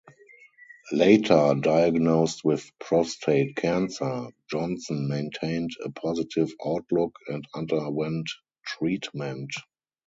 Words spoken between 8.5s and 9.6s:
treatment.